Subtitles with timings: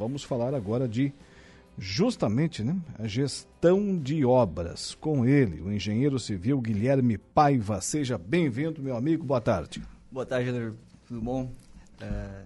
[0.00, 1.12] vamos falar agora de
[1.76, 4.94] justamente né, a gestão de obras.
[4.94, 7.82] Com ele, o engenheiro civil Guilherme Paiva.
[7.82, 9.22] Seja bem-vindo, meu amigo.
[9.22, 9.82] Boa tarde.
[10.10, 10.78] Boa tarde, Leandro.
[11.06, 11.52] Tudo bom?
[12.00, 12.44] É...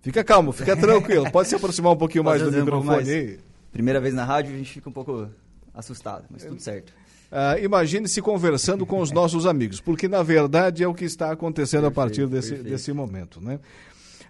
[0.00, 1.30] Fica calmo, fica tranquilo.
[1.30, 3.38] Pode se aproximar um pouquinho mais do microfone aí.
[3.70, 5.28] Primeira vez na rádio, a gente fica um pouco
[5.72, 6.92] assustado, mas tudo certo.
[7.30, 11.30] Uh, imagine se conversando com os nossos amigos, porque na verdade é o que está
[11.32, 13.40] acontecendo perfeito, a partir desse, desse momento.
[13.40, 13.58] Né?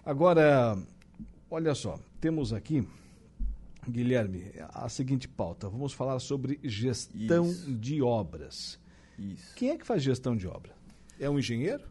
[0.07, 0.79] Agora,
[1.51, 2.83] olha só, temos aqui,
[3.87, 5.69] Guilherme, a seguinte pauta.
[5.69, 7.71] Vamos falar sobre gestão Isso.
[7.71, 8.81] de obras.
[9.19, 9.55] Isso.
[9.55, 10.73] Quem é que faz gestão de obra?
[11.21, 11.85] É um engenheiro?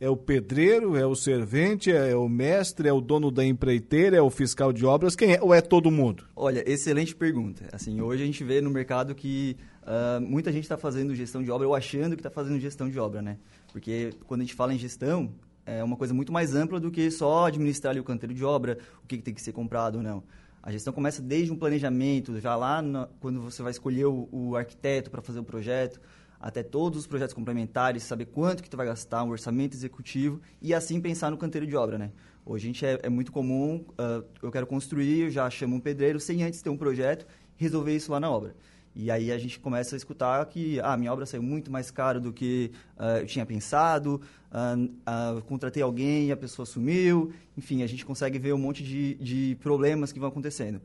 [0.00, 0.96] É o pedreiro?
[0.96, 1.92] É o servente?
[1.92, 2.88] É o mestre?
[2.88, 4.16] É o dono da empreiteira?
[4.16, 5.14] É o fiscal de obras?
[5.14, 5.40] Quem é?
[5.40, 6.24] Ou é todo mundo?
[6.34, 7.68] Olha, excelente pergunta.
[7.72, 9.56] Assim, hoje a gente vê no mercado que
[9.88, 12.98] Uh, muita gente está fazendo gestão de obra ou achando que está fazendo gestão de
[12.98, 13.38] obra, né?
[13.72, 15.32] Porque quando a gente fala em gestão,
[15.68, 18.78] é uma coisa muito mais ampla do que só administrar ali o canteiro de obra,
[19.04, 20.22] o que, que tem que ser comprado ou não.
[20.62, 24.56] A gestão começa desde um planejamento, já lá na, quando você vai escolher o, o
[24.56, 26.00] arquiteto para fazer o projeto,
[26.40, 30.72] até todos os projetos complementares, saber quanto que tu vai gastar, um orçamento executivo e
[30.72, 32.12] assim pensar no canteiro de obra, né?
[32.46, 36.18] Hoje gente é, é muito comum, uh, eu quero construir, eu já chamo um pedreiro
[36.18, 37.26] sem antes ter um projeto,
[37.56, 38.56] resolver isso lá na obra.
[38.98, 42.20] E aí a gente começa a escutar que ah, minha obra saiu muito mais caro
[42.20, 47.32] do que uh, eu tinha pensado, uh, uh, contratei alguém e a pessoa sumiu.
[47.56, 50.80] Enfim, a gente consegue ver um monte de, de problemas que vão acontecendo.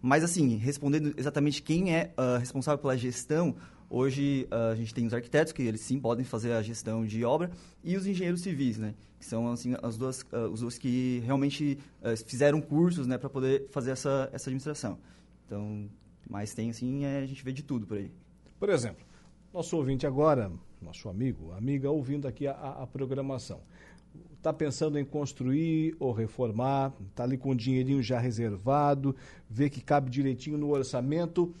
[0.00, 3.54] Mas, assim, respondendo exatamente quem é responsável pela gestão,
[3.90, 7.50] hoje a gente tem os arquitetos, que eles sim podem fazer a gestão de obra,
[7.82, 8.94] e os engenheiros civis, né?
[9.18, 11.80] Que são, assim, as duas, os dois que realmente
[12.24, 15.00] fizeram cursos, né, para poder fazer essa, essa administração.
[15.44, 15.90] Então,
[16.28, 18.10] mas tem, assim, é, a gente vê de tudo por aí.
[18.58, 19.04] Por exemplo,
[19.52, 23.60] nosso ouvinte agora, nosso amigo, amiga, ouvindo aqui a, a programação.
[24.36, 29.16] Está pensando em construir ou reformar, está ali com o dinheirinho já reservado,
[29.48, 31.52] vê que cabe direitinho no orçamento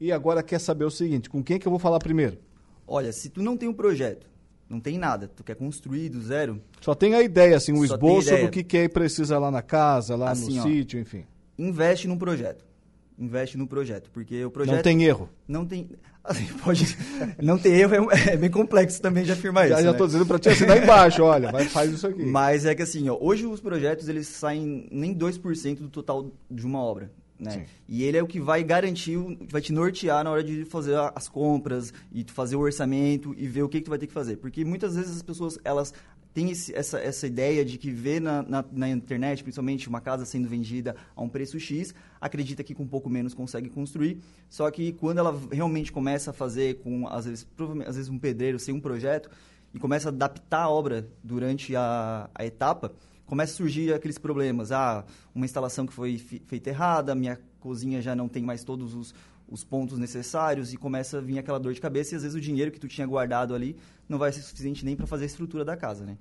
[0.00, 2.38] e agora quer saber o seguinte, com quem que eu vou falar primeiro?
[2.86, 4.26] Olha, se tu não tem um projeto,
[4.68, 6.60] não tem nada, tu quer construir do zero...
[6.80, 10.16] Só tem a ideia, assim, o esboço do que quer e precisa lá na casa,
[10.16, 11.24] lá assim, no ó, sítio, enfim.
[11.58, 12.71] Investe num projeto
[13.22, 14.76] investe no projeto, porque o projeto...
[14.76, 15.28] Não tem erro.
[15.46, 15.88] Não tem...
[16.24, 16.96] Assim, pode...
[17.40, 20.12] Não ter erro é, é, bem complexo também de afirmar já, isso, Já estou né?
[20.12, 22.24] dizendo para te assinar embaixo, olha, vai, faz isso aqui.
[22.24, 26.66] Mas é que assim, ó, hoje os projetos, eles saem nem 2% do total de
[26.66, 27.10] uma obra.
[27.42, 27.66] Né?
[27.88, 29.18] E ele é o que vai garantir,
[29.50, 33.62] vai te nortear na hora de fazer as compras e fazer o orçamento e ver
[33.62, 34.36] o que, que tu vai ter que fazer.
[34.36, 35.92] Porque muitas vezes as pessoas, elas
[36.32, 40.24] tem esse, essa, essa ideia de que vê na, na, na, internet, principalmente, uma casa
[40.24, 44.70] sendo vendida a um preço X, acredita que com um pouco menos consegue construir, só
[44.70, 47.46] que quando ela realmente começa a fazer com, às vezes,
[47.86, 49.28] às vezes um pedreiro sem um projeto,
[49.74, 52.92] e começa a adaptar a obra durante a, a etapa,
[53.32, 54.72] começa a surgir aqueles problemas.
[54.72, 59.14] Ah, uma instalação que foi feita errada, minha cozinha já não tem mais todos os,
[59.48, 62.40] os pontos necessários e começa a vir aquela dor de cabeça e às vezes o
[62.42, 63.74] dinheiro que tu tinha guardado ali
[64.06, 66.18] não vai ser suficiente nem para fazer a estrutura da casa, né?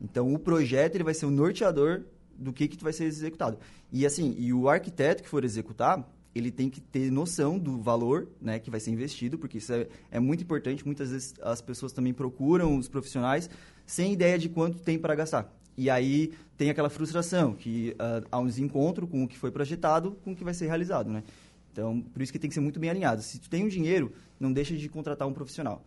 [0.00, 2.04] Então o projeto ele vai ser o norteador
[2.34, 3.58] do que que vai ser executado.
[3.92, 8.26] E assim, e o arquiteto que for executar, ele tem que ter noção do valor
[8.40, 10.82] né, que vai ser investido, porque isso é, é muito importante.
[10.86, 13.50] Muitas vezes as pessoas também procuram os profissionais
[13.84, 15.54] sem ideia de quanto tem para gastar.
[15.76, 20.12] E aí tem aquela frustração, que uh, há um desencontro com o que foi projetado
[20.24, 21.22] com o que vai ser realizado, né?
[21.72, 23.20] Então, por isso que tem que ser muito bem alinhado.
[23.20, 25.84] Se tu tem um dinheiro, não deixa de contratar um profissional.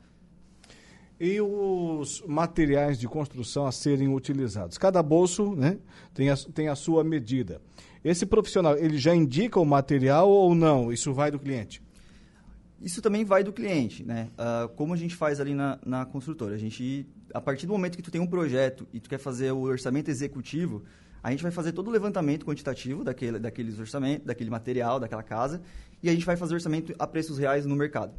[1.20, 4.78] E os materiais de construção a serem utilizados?
[4.78, 5.78] Cada bolso né,
[6.14, 7.62] tem, a, tem a sua medida.
[8.04, 10.92] Esse profissional, ele já indica o material ou não?
[10.92, 11.81] Isso vai do cliente?
[12.81, 14.29] Isso também vai do cliente, né?
[14.33, 16.53] Uh, como a gente faz ali na, na construtora?
[16.53, 19.51] A gente, a partir do momento que tu tem um projeto e tu quer fazer
[19.51, 20.83] o orçamento executivo,
[21.23, 25.61] a gente vai fazer todo o levantamento quantitativo daquele, daqueles orçamentos, daquele material, daquela casa,
[26.03, 28.13] e a gente vai fazer orçamento a preços reais no mercado.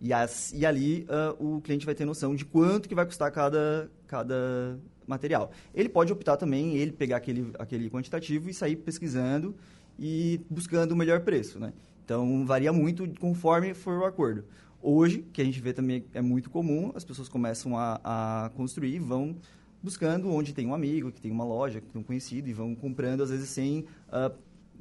[0.00, 1.06] E, as, e ali
[1.38, 5.50] uh, o cliente vai ter noção de quanto que vai custar cada, cada material.
[5.74, 9.54] Ele pode optar também, ele pegar aquele, aquele quantitativo e sair pesquisando
[9.98, 11.74] e buscando o melhor preço, né?
[12.04, 14.44] Então, varia muito conforme for o acordo.
[14.82, 18.96] Hoje, que a gente vê também é muito comum, as pessoas começam a, a construir
[18.96, 19.36] e vão
[19.82, 22.74] buscando onde tem um amigo, que tem uma loja, que tem um conhecido, e vão
[22.74, 24.34] comprando, às vezes, sem, uh,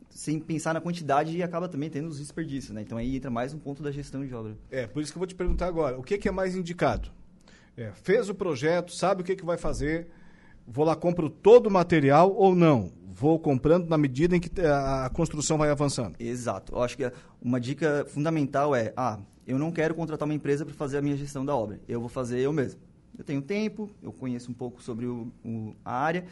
[0.10, 2.82] sem pensar na quantidade e acaba também tendo os desperdícios, né?
[2.82, 4.58] Então, aí entra mais um ponto da gestão de obra.
[4.72, 7.10] É, por isso que eu vou te perguntar agora, o que, que é mais indicado?
[7.76, 10.08] É, fez o projeto, sabe o que, que vai fazer,
[10.70, 12.92] vou lá, compro todo o material ou não?
[13.08, 16.16] Vou comprando na medida em que a construção vai avançando.
[16.20, 16.74] Exato.
[16.74, 17.12] Eu acho que
[17.42, 21.18] uma dica fundamental é, ah, eu não quero contratar uma empresa para fazer a minha
[21.18, 21.82] gestão da obra.
[21.88, 22.80] Eu vou fazer eu mesmo
[23.20, 26.26] eu tenho tempo, eu conheço um pouco sobre o, o, a área,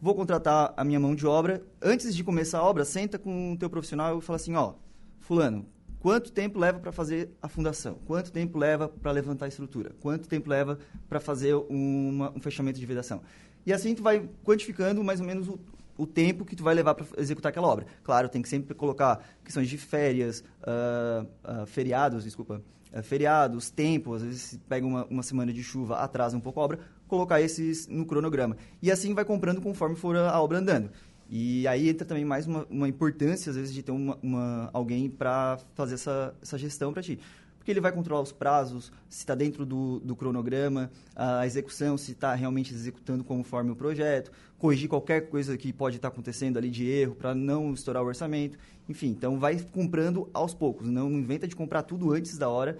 [0.00, 1.60] vou contratar a minha mão de obra.
[1.82, 4.74] Antes de começar a obra, senta com o teu profissional e fala assim, ó,
[5.18, 5.66] fulano,
[5.98, 7.98] quanto tempo leva para fazer a fundação?
[8.06, 9.90] Quanto tempo leva para levantar a estrutura?
[10.00, 10.78] Quanto tempo leva
[11.08, 13.20] para fazer uma, um fechamento de vedação?
[13.66, 15.58] E assim tu vai quantificando mais ou menos o,
[15.96, 17.86] o tempo que tu vai levar para executar aquela obra.
[18.02, 21.26] Claro, tem que sempre colocar questões de férias, uh,
[21.62, 22.62] uh, feriados, desculpa,
[22.92, 26.64] uh, feriados, tempo, às vezes pega uma, uma semana de chuva, atrasa um pouco a
[26.64, 26.78] obra,
[27.08, 28.56] colocar esses no cronograma.
[28.82, 30.90] E assim vai comprando conforme for a, a obra andando.
[31.30, 35.08] E aí entra também mais uma, uma importância, às vezes, de ter uma, uma alguém
[35.08, 37.18] para fazer essa, essa gestão para ti
[37.64, 42.12] porque ele vai controlar os prazos, se está dentro do, do, cronograma, a execução, se
[42.12, 46.68] está realmente executando conforme o projeto, corrigir qualquer coisa que pode estar tá acontecendo ali
[46.68, 48.58] de erro para não estourar o orçamento.
[48.86, 52.76] Enfim, então vai comprando aos poucos, não inventa de comprar tudo antes da hora,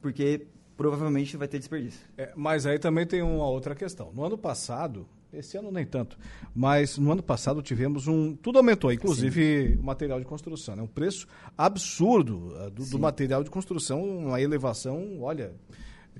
[0.00, 2.00] porque provavelmente vai ter desperdício.
[2.16, 4.10] É, mas aí também tem uma outra questão.
[4.14, 5.06] No ano passado,
[5.36, 6.18] esse ano nem tanto.
[6.54, 8.34] Mas no ano passado tivemos um.
[8.34, 10.76] Tudo aumentou, inclusive o material de construção.
[10.76, 10.82] Né?
[10.82, 11.26] Um preço
[11.56, 15.52] absurdo uh, do, do, material de construção, uma elevação, olha,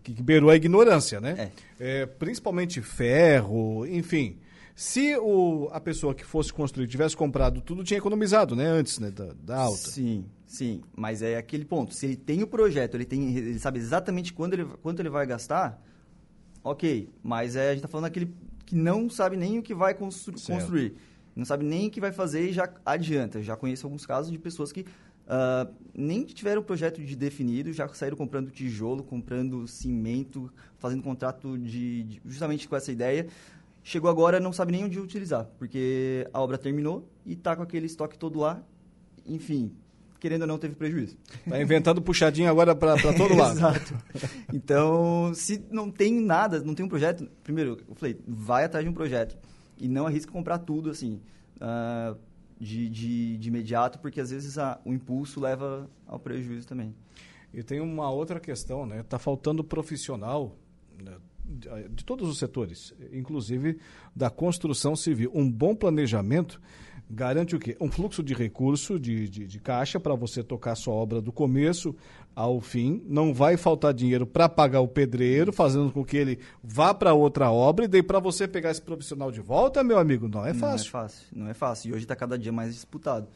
[0.02, 1.50] que, que beirou a ignorância, né?
[1.78, 2.02] É.
[2.02, 4.38] É, principalmente ferro, enfim.
[4.74, 8.66] Se o, a pessoa que fosse construir tivesse comprado tudo, tinha economizado, né?
[8.66, 9.88] Antes né, da, da alta.
[9.90, 10.82] Sim, sim.
[10.96, 11.94] Mas é aquele ponto.
[11.94, 15.26] Se ele tem o projeto, ele, tem, ele sabe exatamente quando ele, quanto ele vai
[15.26, 15.80] gastar,
[16.62, 17.08] ok.
[17.22, 18.34] Mas é, a gente está falando daquele
[18.64, 20.60] que não sabe nem o que vai constru certo.
[20.60, 20.94] construir,
[21.34, 23.42] não sabe nem o que vai fazer e já adianta.
[23.42, 27.88] Já conheço alguns casos de pessoas que uh, nem tiveram o projeto de definido, já
[27.88, 33.26] saíram comprando tijolo, comprando cimento, fazendo contrato de, de justamente com essa ideia.
[33.82, 37.86] Chegou agora não sabe nem onde utilizar, porque a obra terminou e está com aquele
[37.86, 38.62] estoque todo lá.
[39.26, 39.72] Enfim,
[40.24, 41.18] querendo ou não, teve prejuízo.
[41.44, 43.58] Está inventando puxadinho agora para todo lado.
[43.60, 43.94] Exato.
[44.54, 48.90] Então, se não tem nada, não tem um projeto, primeiro, eu falei, vai atrás de
[48.90, 49.36] um projeto
[49.76, 51.20] e não arrisca comprar tudo assim,
[51.56, 52.16] uh,
[52.58, 56.94] de, de, de, imediato, porque às vezes a, o impulso leva ao prejuízo também.
[57.52, 59.00] E tem uma outra questão, né?
[59.00, 60.56] Está faltando profissional
[61.02, 61.16] né?
[61.44, 63.78] de, de todos os setores, inclusive
[64.16, 65.30] da construção civil.
[65.34, 66.58] Um bom planejamento
[67.08, 67.76] garante o quê?
[67.80, 71.94] Um fluxo de recurso, de, de, de caixa, para você tocar sua obra do começo
[72.34, 73.02] ao fim.
[73.06, 77.50] Não vai faltar dinheiro para pagar o pedreiro, fazendo com que ele vá para outra
[77.50, 77.84] obra.
[77.84, 80.90] E daí, para você pegar esse profissional de volta, meu amigo, não é fácil.
[80.92, 81.88] Não é fácil, não é fácil.
[81.90, 83.28] E hoje está cada dia mais disputado.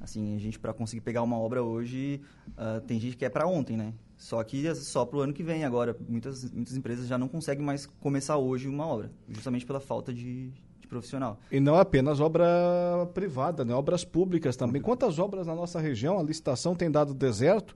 [0.00, 2.20] Assim, a gente, para conseguir pegar uma obra hoje,
[2.50, 3.94] uh, tem gente que é para ontem, né?
[4.18, 5.96] Só que é só para o ano que vem agora.
[6.08, 10.50] Muitas, muitas empresas já não conseguem mais começar hoje uma obra, justamente pela falta de,
[10.86, 11.38] profissional.
[11.50, 12.46] E não apenas obra
[13.14, 13.74] privada, né?
[13.74, 14.80] obras públicas também.
[14.80, 17.74] Quantas obras na nossa região a licitação tem dado deserto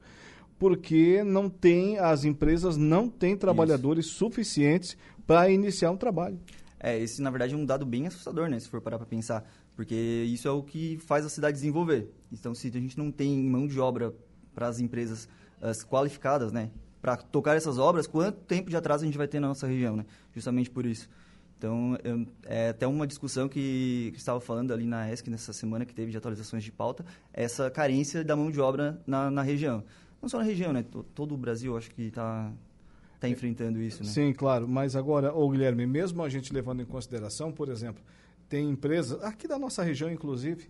[0.58, 4.16] porque não tem as empresas não têm trabalhadores Isso.
[4.16, 4.96] suficientes
[5.26, 6.38] para iniciar um trabalho.
[6.80, 9.44] É, esse na verdade é um dado bem assustador, né, se for parar para pensar,
[9.74, 12.10] porque isso é o que faz a cidade desenvolver.
[12.32, 14.14] Então, se a gente não tem mão de obra
[14.54, 15.28] para as empresas
[15.60, 16.70] as qualificadas, né,
[17.00, 19.96] para tocar essas obras, quanto tempo de atraso a gente vai ter na nossa região,
[19.96, 20.04] né?
[20.34, 21.08] Justamente por isso.
[21.58, 25.84] Então, eu, é até uma discussão que, que estava falando ali na ESC nessa semana
[25.84, 29.82] que teve de atualizações de pauta, essa carência da mão de obra na, na região.
[30.22, 30.84] Não só na região, né?
[31.14, 32.52] Todo o Brasil acho que está
[33.18, 34.08] tá enfrentando isso, né?
[34.08, 34.68] Sim, claro.
[34.68, 38.04] Mas agora, ô Guilherme, mesmo a gente levando em consideração, por exemplo,
[38.48, 40.68] tem empresas, aqui da nossa região, inclusive,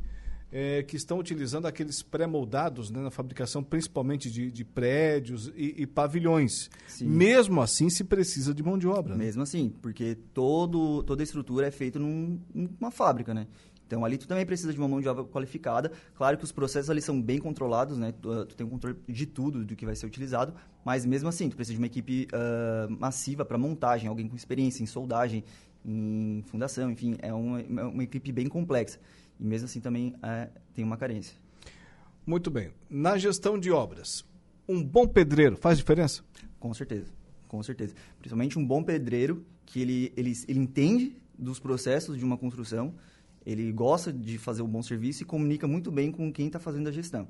[0.50, 5.86] é, que estão utilizando aqueles pré-moldados né, na fabricação, principalmente de, de prédios e, e
[5.86, 6.70] pavilhões.
[6.86, 7.06] Sim.
[7.06, 9.14] Mesmo assim, se precisa de mão de obra.
[9.14, 9.24] Né?
[9.24, 13.46] Mesmo assim, porque todo, toda a estrutura é feita num, numa fábrica, né?
[13.86, 15.90] Então, ali tu também precisa de uma mão de obra qualificada.
[16.14, 18.12] Claro que os processos ali são bem controlados, né?
[18.12, 20.52] Tu, tu tem um controle de tudo do que vai ser utilizado,
[20.84, 24.82] mas mesmo assim, tu precisa de uma equipe uh, massiva para montagem, alguém com experiência
[24.82, 25.42] em soldagem,
[25.88, 28.98] em fundação, enfim, é uma, é uma equipe bem complexa.
[29.40, 31.34] E mesmo assim também é, tem uma carência.
[32.26, 32.70] Muito bem.
[32.90, 34.24] Na gestão de obras,
[34.68, 36.22] um bom pedreiro faz diferença?
[36.60, 37.10] Com certeza,
[37.46, 37.94] com certeza.
[38.18, 42.94] Principalmente um bom pedreiro que ele, ele, ele entende dos processos de uma construção,
[43.46, 46.88] ele gosta de fazer um bom serviço e comunica muito bem com quem está fazendo
[46.88, 47.28] a gestão.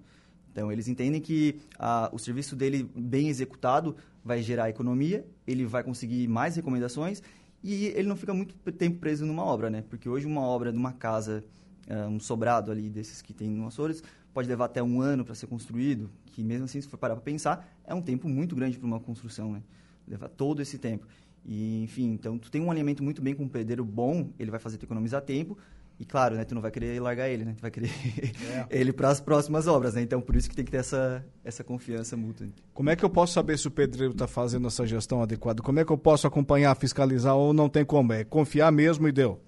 [0.51, 5.85] Então, eles entendem que ah, o serviço dele bem executado vai gerar economia, ele vai
[5.85, 7.23] conseguir mais recomendações
[7.63, 9.83] e ele não fica muito tempo preso numa obra, né?
[9.89, 11.45] Porque hoje uma obra de uma casa
[11.89, 15.35] uh, um sobrado ali desses que tem no Açores, pode levar até um ano para
[15.35, 18.79] ser construído, que mesmo assim, se for parar para pensar, é um tempo muito grande
[18.79, 19.63] para uma construção, né?
[20.07, 21.07] Levar todo esse tempo.
[21.45, 24.61] E, enfim, então, tu tem um alinhamento muito bem com um pedreiro bom, ele vai
[24.61, 25.57] fazer tu economizar tempo,
[26.01, 27.55] e claro, né, tu não vai querer largar ele, né?
[27.57, 27.91] Tu vai querer
[28.71, 28.81] é.
[28.81, 30.03] ele para as próximas obras, né?
[30.03, 32.47] Então, por isso que tem que ter essa, essa confiança mútua.
[32.73, 35.61] Como é que eu posso saber se o pedreiro está fazendo essa gestão adequada?
[35.61, 38.13] Como é que eu posso acompanhar, fiscalizar ou não tem como?
[38.13, 39.41] É confiar mesmo e deu?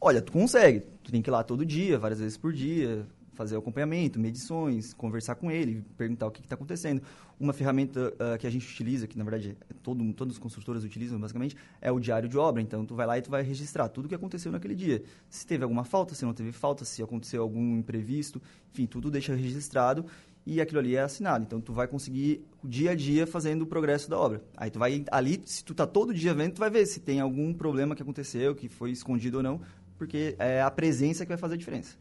[0.00, 0.80] Olha, tu consegue.
[1.04, 3.06] Tu tem que ir lá todo dia, várias vezes por dia,
[3.38, 7.00] fazer acompanhamento, medições, conversar com ele, perguntar o que está acontecendo.
[7.38, 11.20] Uma ferramenta uh, que a gente utiliza, que na verdade todo, todas as construtoras utilizam
[11.20, 12.60] basicamente, é o diário de obra.
[12.60, 15.04] Então, tu vai lá e tu vai registrar tudo o que aconteceu naquele dia.
[15.30, 18.42] Se teve alguma falta, se não teve falta, se aconteceu algum imprevisto,
[18.72, 20.04] enfim, tudo deixa registrado
[20.44, 21.44] e aquilo ali é assinado.
[21.44, 24.42] Então, tu vai conseguir dia a dia fazendo o progresso da obra.
[24.56, 27.20] Aí tu vai ali, se tu tá todo dia vendo, tu vai ver se tem
[27.20, 29.60] algum problema que aconteceu, que foi escondido ou não,
[29.96, 31.96] porque é a presença que vai fazer a diferença.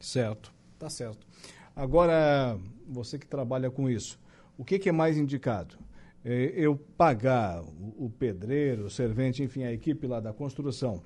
[0.00, 0.59] Certo.
[0.80, 1.26] Tá certo.
[1.76, 2.58] Agora,
[2.88, 4.18] você que trabalha com isso,
[4.56, 5.76] o que, que é mais indicado?
[6.24, 11.02] É, eu pagar o, o, pedreiro, o servente, enfim, a equipe lá da construção,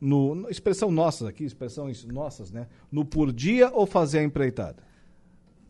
[0.00, 2.66] no, expressão nossas aqui, expressões nossas, né?
[2.90, 4.82] No por dia ou fazer a empreitada?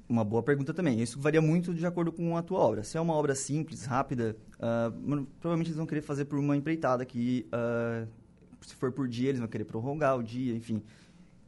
[0.09, 1.03] Uma boa pergunta também.
[1.03, 2.83] Isso varia muito de acordo com a tua obra.
[2.83, 7.05] Se é uma obra simples, rápida, uh, provavelmente eles vão querer fazer por uma empreitada,
[7.05, 8.09] que uh,
[8.63, 10.83] se for por dia, eles vão querer prorrogar o dia, enfim.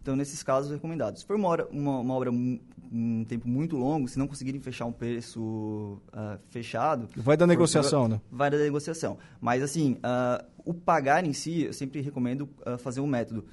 [0.04, 1.20] Então, nesses casos, recomendados.
[1.20, 2.60] Se for uma, hora, uma, uma obra um,
[2.92, 7.08] um, tempo muito longo, se não conseguirem fechar um preço uh, fechado...
[7.16, 8.20] Vai da negociação, né?
[8.30, 9.16] Vai da negociação.
[9.40, 13.46] Mas, assim, uh, o pagar em si, eu sempre recomendo uh, fazer um método.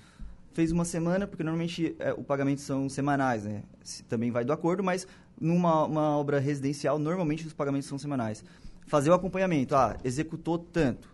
[0.52, 3.64] Fez uma semana, porque normalmente uh, o pagamento são semanais, né?
[4.10, 5.08] Também vai do acordo, mas
[5.40, 8.44] numa uma obra residencial, normalmente os pagamentos são semanais.
[8.88, 9.74] Fazer o acompanhamento.
[9.74, 11.08] Ah, executou tanto,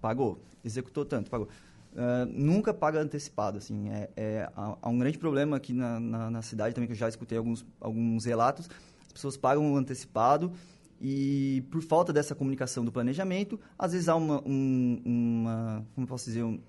[0.00, 0.40] pagou.
[0.64, 1.48] Executou tanto, pagou.
[1.96, 6.30] Uh, nunca paga antecipado, assim, é, é, há, há, um grande problema aqui na, na,
[6.30, 8.68] na, cidade também, que eu já escutei alguns, alguns relatos,
[9.06, 10.52] as pessoas pagam antecipado
[11.00, 16.26] e por falta dessa comunicação do planejamento, às vezes há uma, um, uma como posso
[16.26, 16.60] dizer, um,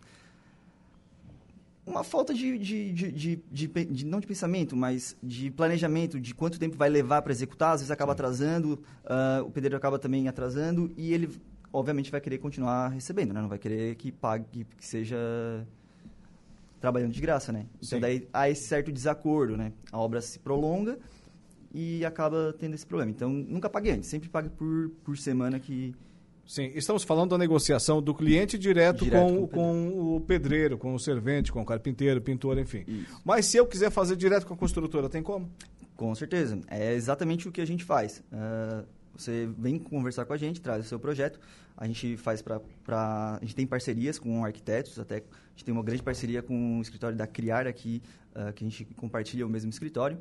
[1.85, 6.77] uma falta de, de, de, de, não de pensamento, mas de planejamento, de quanto tempo
[6.77, 11.13] vai levar para executar, às vezes acaba atrasando, uh, o pedreiro acaba também atrasando e
[11.13, 11.29] ele
[11.77, 13.41] obviamente vai querer continuar recebendo, né?
[13.41, 15.17] Não vai querer que pague, que seja
[16.79, 17.67] trabalhando de graça, né?
[17.75, 17.99] Então, Sim.
[17.99, 19.71] Daí há esse certo desacordo, né?
[19.91, 20.97] A obra se prolonga
[21.73, 23.11] e acaba tendo esse problema.
[23.11, 25.93] Então nunca pague antes, sempre pague por, por semana que...
[26.47, 30.77] Sim, estamos falando da negociação do cliente direto, direto com, com, o com, o pedreiro,
[30.77, 32.85] com o servente, com o carpinteiro, pintor, enfim.
[32.87, 33.21] Isso.
[33.25, 35.51] Mas se eu quiser fazer direto com a construtora, tem como?
[35.97, 36.57] Com certeza.
[36.69, 38.23] É exatamente o que a gente faz.
[38.31, 38.87] Uh,
[39.21, 41.39] você vem conversar com a gente, traz o seu projeto.
[41.75, 42.59] A gente faz para.
[42.87, 46.81] A gente tem parcerias com arquitetos, até a gente tem uma grande parceria com o
[46.81, 48.01] escritório da Criar aqui,
[48.35, 50.17] uh, que a gente compartilha o mesmo escritório.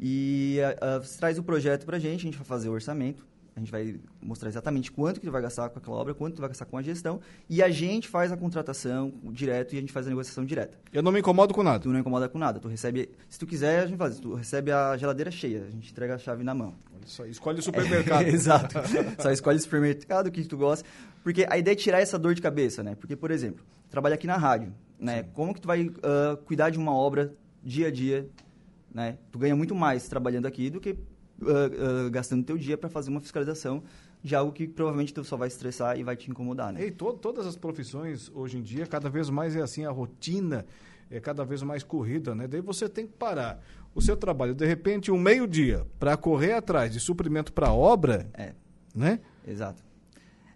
[0.00, 3.60] E uh, traz o projeto para a gente, a gente vai fazer o orçamento, a
[3.60, 6.48] gente vai mostrar exatamente quanto que tu vai gastar com aquela obra, quanto tu vai
[6.48, 10.06] gastar com a gestão, e a gente faz a contratação direto e a gente faz
[10.06, 10.78] a negociação direta.
[10.92, 11.80] Eu não me incomodo com nada.
[11.80, 12.60] Tu não incomoda com nada.
[12.60, 14.18] Tu recebe, se tu quiser, a gente faz.
[14.18, 16.74] Tu recebe a geladeira cheia, a gente entrega a chave na mão.
[17.04, 18.24] Só escolhe o supermercado.
[18.24, 18.76] É, exato.
[19.20, 20.86] Só escolhe o supermercado que tu gosta,
[21.22, 22.94] porque a ideia é tirar essa dor de cabeça, né?
[22.94, 25.22] Porque, por exemplo, trabalha aqui na rádio, né?
[25.22, 25.28] Sim.
[25.34, 28.28] Como que tu vai uh, cuidar de uma obra dia a dia,
[28.94, 29.18] né?
[29.30, 30.96] Tu ganha muito mais trabalhando aqui do que
[31.40, 33.82] uh, uh, gastando teu dia para fazer uma fiscalização
[34.22, 36.84] de algo que provavelmente tu só vai estressar e vai te incomodar, né?
[36.84, 40.66] E to todas as profissões hoje em dia, cada vez mais é assim, a rotina
[41.10, 42.46] é cada vez mais corrida, né?
[42.46, 43.62] Daí você tem que parar
[43.94, 48.52] o seu trabalho, de repente, um meio-dia para correr atrás de suprimento para obra, é.
[48.94, 49.20] né?
[49.46, 49.82] Exato.